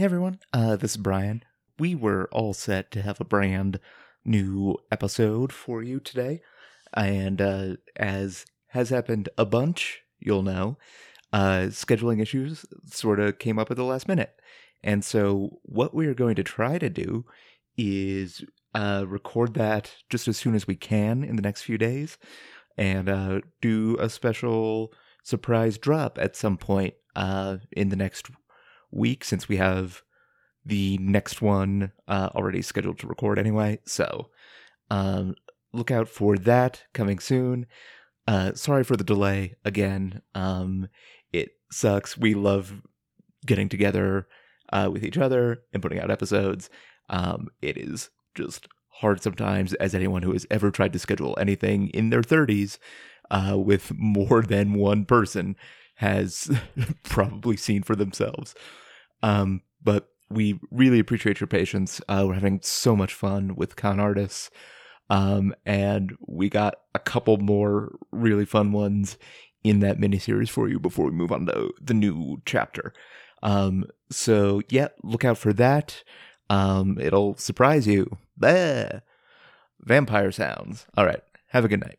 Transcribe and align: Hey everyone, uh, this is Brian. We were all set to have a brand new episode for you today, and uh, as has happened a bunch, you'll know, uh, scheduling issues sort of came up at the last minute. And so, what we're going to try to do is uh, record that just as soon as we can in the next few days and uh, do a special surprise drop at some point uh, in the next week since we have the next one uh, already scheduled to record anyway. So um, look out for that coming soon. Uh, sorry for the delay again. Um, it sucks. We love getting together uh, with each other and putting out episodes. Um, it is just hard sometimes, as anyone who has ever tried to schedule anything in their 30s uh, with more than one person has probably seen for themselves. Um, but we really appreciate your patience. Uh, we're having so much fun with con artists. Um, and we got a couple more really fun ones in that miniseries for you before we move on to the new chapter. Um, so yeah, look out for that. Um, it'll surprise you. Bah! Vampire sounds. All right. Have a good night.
Hey 0.00 0.06
everyone, 0.06 0.38
uh, 0.54 0.76
this 0.76 0.92
is 0.92 0.96
Brian. 0.96 1.42
We 1.78 1.94
were 1.94 2.26
all 2.32 2.54
set 2.54 2.90
to 2.92 3.02
have 3.02 3.20
a 3.20 3.24
brand 3.26 3.78
new 4.24 4.78
episode 4.90 5.52
for 5.52 5.82
you 5.82 6.00
today, 6.00 6.40
and 6.94 7.38
uh, 7.38 7.76
as 7.96 8.46
has 8.68 8.88
happened 8.88 9.28
a 9.36 9.44
bunch, 9.44 10.00
you'll 10.18 10.40
know, 10.40 10.78
uh, 11.34 11.68
scheduling 11.68 12.18
issues 12.18 12.64
sort 12.86 13.20
of 13.20 13.38
came 13.38 13.58
up 13.58 13.70
at 13.70 13.76
the 13.76 13.84
last 13.84 14.08
minute. 14.08 14.40
And 14.82 15.04
so, 15.04 15.60
what 15.64 15.92
we're 15.92 16.14
going 16.14 16.36
to 16.36 16.44
try 16.44 16.78
to 16.78 16.88
do 16.88 17.26
is 17.76 18.42
uh, 18.74 19.04
record 19.06 19.52
that 19.52 19.96
just 20.08 20.26
as 20.28 20.38
soon 20.38 20.54
as 20.54 20.66
we 20.66 20.76
can 20.76 21.22
in 21.22 21.36
the 21.36 21.42
next 21.42 21.60
few 21.60 21.76
days 21.76 22.16
and 22.78 23.10
uh, 23.10 23.40
do 23.60 23.98
a 24.00 24.08
special 24.08 24.94
surprise 25.24 25.76
drop 25.76 26.16
at 26.18 26.36
some 26.36 26.56
point 26.56 26.94
uh, 27.16 27.58
in 27.72 27.90
the 27.90 27.96
next 27.96 28.30
week 28.90 29.24
since 29.24 29.48
we 29.48 29.56
have 29.56 30.02
the 30.64 30.98
next 30.98 31.40
one 31.40 31.92
uh, 32.08 32.30
already 32.34 32.62
scheduled 32.62 32.98
to 32.98 33.06
record 33.06 33.38
anyway. 33.38 33.80
So 33.84 34.28
um, 34.90 35.34
look 35.72 35.90
out 35.90 36.08
for 36.08 36.36
that 36.36 36.82
coming 36.92 37.18
soon. 37.18 37.66
Uh, 38.26 38.52
sorry 38.54 38.84
for 38.84 38.96
the 38.96 39.04
delay 39.04 39.56
again. 39.64 40.22
Um, 40.34 40.88
it 41.32 41.50
sucks. 41.70 42.16
We 42.16 42.34
love 42.34 42.82
getting 43.46 43.68
together 43.68 44.28
uh, 44.72 44.90
with 44.92 45.04
each 45.04 45.18
other 45.18 45.62
and 45.72 45.82
putting 45.82 45.98
out 45.98 46.10
episodes. 46.10 46.70
Um, 47.08 47.48
it 47.62 47.76
is 47.76 48.10
just 48.34 48.68
hard 48.88 49.22
sometimes, 49.22 49.72
as 49.74 49.94
anyone 49.94 50.22
who 50.22 50.32
has 50.32 50.46
ever 50.50 50.70
tried 50.70 50.92
to 50.92 50.98
schedule 50.98 51.36
anything 51.40 51.88
in 51.88 52.10
their 52.10 52.22
30s 52.22 52.78
uh, 53.30 53.58
with 53.58 53.92
more 53.96 54.42
than 54.46 54.74
one 54.74 55.04
person 55.04 55.56
has 56.00 56.50
probably 57.02 57.58
seen 57.58 57.82
for 57.82 57.94
themselves. 57.94 58.54
Um, 59.22 59.60
but 59.84 60.08
we 60.30 60.58
really 60.70 60.98
appreciate 60.98 61.40
your 61.40 61.46
patience. 61.46 62.00
Uh, 62.08 62.24
we're 62.26 62.34
having 62.34 62.60
so 62.62 62.96
much 62.96 63.12
fun 63.12 63.54
with 63.54 63.76
con 63.76 64.00
artists. 64.00 64.50
Um, 65.10 65.54
and 65.66 66.16
we 66.26 66.48
got 66.48 66.76
a 66.94 66.98
couple 66.98 67.36
more 67.36 67.98
really 68.12 68.46
fun 68.46 68.72
ones 68.72 69.18
in 69.62 69.80
that 69.80 69.98
miniseries 69.98 70.48
for 70.48 70.70
you 70.70 70.80
before 70.80 71.04
we 71.04 71.10
move 71.10 71.32
on 71.32 71.44
to 71.46 71.70
the 71.82 71.92
new 71.92 72.40
chapter. 72.46 72.94
Um, 73.42 73.84
so 74.10 74.62
yeah, 74.70 74.88
look 75.02 75.26
out 75.26 75.36
for 75.36 75.52
that. 75.52 76.02
Um, 76.48 76.96
it'll 76.98 77.36
surprise 77.36 77.86
you. 77.86 78.16
Bah! 78.38 79.00
Vampire 79.80 80.32
sounds. 80.32 80.86
All 80.96 81.04
right. 81.04 81.22
Have 81.48 81.66
a 81.66 81.68
good 81.68 81.80
night. 81.80 81.98